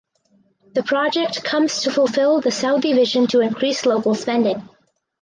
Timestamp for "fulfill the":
1.91-2.49